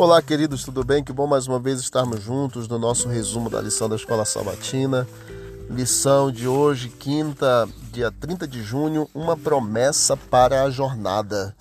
Olá, 0.00 0.22
queridos, 0.22 0.64
tudo 0.64 0.82
bem? 0.82 1.04
Que 1.04 1.12
bom 1.12 1.26
mais 1.26 1.46
uma 1.46 1.58
vez 1.58 1.78
estarmos 1.78 2.22
juntos 2.22 2.66
no 2.66 2.78
nosso 2.78 3.06
resumo 3.06 3.50
da 3.50 3.60
lição 3.60 3.86
da 3.86 3.96
Escola 3.96 4.24
Sabatina. 4.24 5.06
Lição 5.68 6.32
de 6.32 6.48
hoje, 6.48 6.88
quinta, 6.88 7.68
dia 7.92 8.10
30 8.10 8.48
de 8.48 8.62
junho, 8.62 9.06
uma 9.14 9.36
promessa 9.36 10.16
para 10.16 10.62
a 10.62 10.70
jornada. 10.70 11.54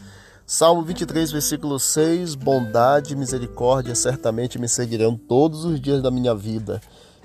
Salmo 0.48 0.84
23, 0.84 1.34
versículo 1.34 1.78
6: 1.78 2.36
Bondade 2.36 3.12
e 3.12 3.18
misericórdia 3.18 3.94
certamente 3.94 4.58
me 4.58 4.70
seguirão 4.70 5.18
todos 5.18 5.66
os 5.66 5.78
dias 5.78 6.02
da 6.02 6.10
minha 6.10 6.34
vida, 6.34 6.80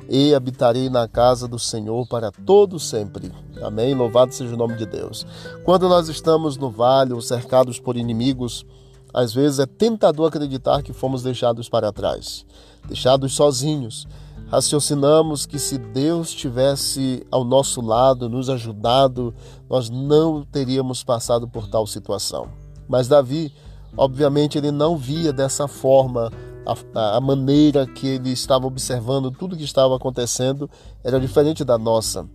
e 0.09 0.35
habitarei 0.35 0.91
na 0.91 1.07
casa 1.07 1.47
do 1.47 1.61
Senhor 1.61 2.09
para 2.09 2.33
todo 2.33 2.81
sempre. 2.81 3.31
Amém. 3.63 3.95
Louvado 3.95 4.35
seja 4.35 4.53
o 4.53 4.59
nome 4.59 4.75
de 4.75 4.85
Deus. 4.85 5.25
Quando 5.63 5.89
nós 5.89 6.09
estamos 6.09 6.57
no 6.57 6.73
vale 6.73 7.13
ou 7.13 7.23
cercados 7.23 7.79
por 7.79 7.97
inimigos, 7.97 8.67
às 9.15 9.33
vezes 9.33 9.61
é 9.61 9.67
tentador 9.67 10.27
acreditar 10.27 10.83
que 10.83 10.93
fomos 10.93 11.23
deixados 11.23 11.69
para 11.69 11.93
trás, 11.93 12.45
deixados 12.89 13.33
sozinhos. 13.33 14.09
Raciocinamos 14.49 15.47
que 15.47 15.59
se 15.59 15.79
Deus 15.79 16.33
tivesse 16.33 17.25
ao 17.31 17.45
nosso 17.45 17.81
lado, 17.81 18.29
nos 18.29 18.51
ajudado, 18.51 19.33
nós 19.71 19.89
não 19.89 20.43
teríamos 20.43 21.05
passado 21.05 21.49
por 21.49 21.69
tal 21.69 21.87
situação. 21.87 22.49
Mas 22.89 23.09
Davi, 23.09 23.53
obviamente, 23.97 24.59
ele 24.59 24.71
não 24.71 24.97
via 24.97 25.33
dessa 25.33 25.67
forma 25.67 26.31
a, 26.67 27.17
a, 27.17 27.21
maneira 27.21 27.87
que 27.87 28.07
ele 28.07 28.31
estava 28.31 28.67
observando 28.67 29.31
tudo 29.31 29.57
que 29.57 29.65
estava 29.65 29.97
acontecendo 29.97 30.69
era 31.03 31.21
diferente 31.21 31.65
da 31.65 31.79
nossa. 31.79 32.27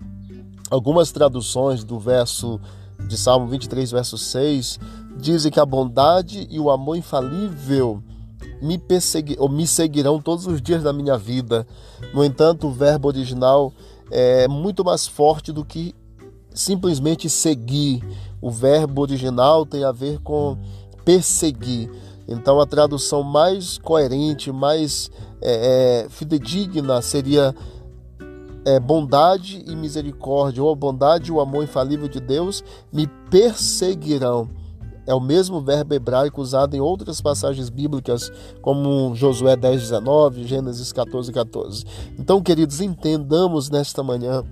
Algumas 0.69 1.11
traduções 1.11 1.83
do 1.83 1.99
verso 1.99 2.59
de 3.07 3.17
Salmo 3.17 3.47
23, 3.47 3.91
verso 3.91 4.17
6, 4.17 4.79
dizem 5.19 5.51
que 5.51 5.59
a 5.59 5.65
bondade 5.65 6.47
e 6.49 6.59
o 6.59 6.69
amor 6.69 6.95
infalível 6.97 8.01
me, 8.61 8.77
persegui, 8.77 9.35
ou 9.39 9.49
me 9.49 9.67
seguirão 9.67 10.21
todos 10.21 10.47
os 10.47 10.61
dias 10.61 10.83
da 10.83 10.93
minha 10.93 11.17
vida. 11.17 11.67
No 12.13 12.23
entanto, 12.23 12.67
o 12.67 12.71
verbo 12.71 13.07
original 13.07 13.71
é 14.11 14.47
muito 14.47 14.83
mais 14.83 15.05
forte 15.05 15.51
do 15.51 15.63
que 15.63 15.93
simplesmente 16.53 17.29
seguir. 17.29 18.03
O 18.41 18.49
verbo 18.49 19.01
original 19.01 19.65
tem 19.65 19.83
a 19.83 19.91
ver 19.91 20.19
com 20.19 20.57
perseguir. 21.05 21.89
Então, 22.27 22.59
a 22.59 22.65
tradução 22.65 23.23
mais 23.23 23.77
coerente, 23.77 24.51
mais 24.51 25.09
é, 25.41 26.05
é, 26.05 26.09
fidedigna 26.09 27.01
seria 27.01 27.55
é, 28.65 28.79
bondade 28.79 29.63
e 29.65 29.75
misericórdia, 29.75 30.61
ou 30.61 30.71
a 30.71 30.75
bondade 30.75 31.29
e 31.29 31.33
o 31.33 31.39
amor 31.39 31.63
infalível 31.63 32.07
de 32.07 32.19
Deus 32.19 32.63
me 32.91 33.07
perseguirão. 33.29 34.49
É 35.09 35.13
o 35.15 35.19
mesmo 35.19 35.59
verbo 35.59 35.95
hebraico 35.95 36.39
usado 36.39 36.75
em 36.75 36.79
outras 36.79 37.19
passagens 37.19 37.67
bíblicas, 37.67 38.31
como 38.61 39.15
Josué 39.15 39.55
10, 39.55 39.81
19, 39.81 40.43
Gênesis 40.43 40.93
14, 40.93 41.33
14. 41.33 41.83
Então, 42.19 42.39
queridos, 42.43 42.79
entendamos 42.79 43.71
nesta 43.71 44.03
manhã 44.03 44.43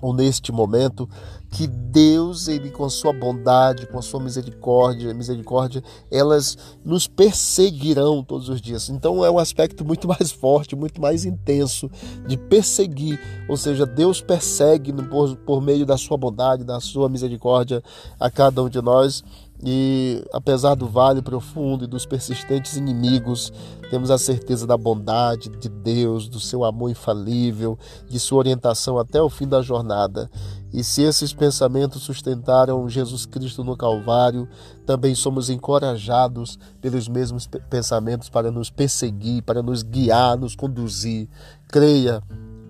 ou 0.00 0.14
neste 0.14 0.52
momento 0.52 1.08
que 1.52 1.66
Deus, 1.66 2.48
ele 2.48 2.70
com 2.70 2.88
sua 2.88 3.12
bondade, 3.12 3.86
com 3.86 4.00
sua 4.00 4.18
misericórdia, 4.18 5.12
misericórdia, 5.12 5.82
elas 6.10 6.56
nos 6.84 7.06
perseguirão 7.06 8.24
todos 8.24 8.48
os 8.48 8.60
dias. 8.60 8.88
Então 8.88 9.24
é 9.24 9.30
um 9.30 9.38
aspecto 9.38 9.84
muito 9.84 10.08
mais 10.08 10.32
forte, 10.32 10.74
muito 10.74 11.00
mais 11.00 11.24
intenso 11.24 11.90
de 12.26 12.36
perseguir, 12.36 13.20
ou 13.48 13.56
seja, 13.56 13.84
Deus 13.84 14.20
persegue 14.20 14.92
por, 14.92 15.36
por 15.36 15.60
meio 15.60 15.84
da 15.84 15.98
sua 15.98 16.16
bondade, 16.16 16.64
da 16.64 16.80
sua 16.80 17.08
misericórdia 17.08 17.82
a 18.18 18.30
cada 18.30 18.62
um 18.62 18.68
de 18.68 18.80
nós. 18.80 19.22
E 19.64 20.24
apesar 20.32 20.74
do 20.74 20.88
vale 20.88 21.22
profundo 21.22 21.84
e 21.84 21.86
dos 21.86 22.04
persistentes 22.04 22.76
inimigos, 22.76 23.52
temos 23.90 24.10
a 24.10 24.18
certeza 24.18 24.66
da 24.66 24.76
bondade 24.76 25.48
de 25.50 25.68
Deus, 25.68 26.28
do 26.28 26.40
seu 26.40 26.64
amor 26.64 26.90
infalível, 26.90 27.78
de 28.08 28.18
sua 28.18 28.38
orientação 28.38 28.98
até 28.98 29.22
o 29.22 29.30
fim 29.30 29.46
da 29.46 29.62
jornada. 29.62 30.28
E 30.72 30.82
se 30.82 31.02
esses 31.02 31.32
pensamentos 31.32 32.02
sustentaram 32.02 32.88
Jesus 32.88 33.24
Cristo 33.24 33.62
no 33.62 33.76
Calvário, 33.76 34.48
também 34.84 35.14
somos 35.14 35.48
encorajados 35.48 36.58
pelos 36.80 37.06
mesmos 37.06 37.46
pensamentos 37.46 38.28
para 38.28 38.50
nos 38.50 38.68
perseguir, 38.68 39.44
para 39.44 39.62
nos 39.62 39.84
guiar, 39.84 40.36
nos 40.36 40.56
conduzir. 40.56 41.28
Creia, 41.68 42.20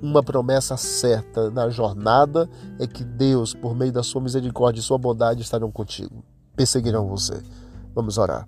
uma 0.02 0.22
promessa 0.22 0.76
certa 0.76 1.50
na 1.50 1.70
jornada 1.70 2.50
é 2.78 2.86
que 2.86 3.04
Deus, 3.04 3.54
por 3.54 3.74
meio 3.74 3.92
da 3.92 4.02
sua 4.02 4.20
misericórdia 4.20 4.80
e 4.80 4.82
sua 4.82 4.98
bondade, 4.98 5.40
estarão 5.40 5.70
contigo 5.70 6.22
perseguirão 6.56 7.06
você. 7.06 7.42
Vamos 7.94 8.18
orar. 8.18 8.46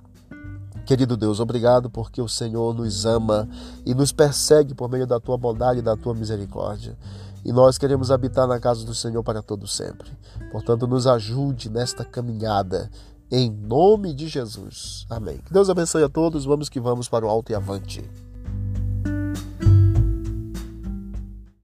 Querido 0.87 1.17
Deus, 1.17 1.41
obrigado 1.41 1.89
porque 1.89 2.21
o 2.21 2.29
Senhor 2.29 2.75
nos 2.75 3.07
ama 3.07 3.49
e 3.87 3.95
nos 3.95 4.13
persegue 4.13 4.75
por 4.75 4.89
meio 4.89 5.07
da 5.07 5.19
tua 5.19 5.39
bondade 5.39 5.79
e 5.79 5.83
da 5.83 5.97
tua 5.97 6.15
misericórdia. 6.15 6.97
E 7.45 7.53
nós 7.53 7.79
queremos 7.79 8.11
habitar 8.11 8.47
na 8.47 8.61
casa 8.61 8.85
do 8.85 8.95
Senhor 8.95 9.23
para 9.23 9.43
todo 9.43 9.67
sempre. 9.67 10.11
Portanto, 10.53 10.87
nos 10.87 11.07
ajude 11.07 11.71
nesta 11.71 12.05
caminhada 12.05 12.91
em 13.31 13.51
nome 13.51 14.15
de 14.15 14.29
Jesus. 14.29 15.07
Amém. 15.09 15.39
Que 15.39 15.53
Deus 15.53 15.69
abençoe 15.71 16.05
a 16.05 16.09
todos. 16.09 16.45
Vamos 16.45 16.69
que 16.69 16.81
vamos 16.81 17.09
para 17.09 17.25
o 17.25 17.29
alto 17.29 17.51
e 17.51 17.55
avante. 17.55 18.05